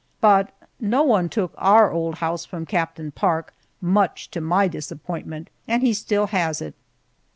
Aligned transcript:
But 0.19 0.51
no 0.79 1.03
one 1.03 1.29
took 1.29 1.53
our 1.59 1.91
old 1.91 2.15
house 2.15 2.43
from 2.43 2.65
Captain 2.65 3.11
Park, 3.11 3.53
much 3.79 4.31
to 4.31 4.41
my 4.41 4.67
disappointment, 4.67 5.51
and 5.67 5.83
he 5.83 5.93
still 5.93 6.25
has 6.33 6.59
it. 6.59 6.73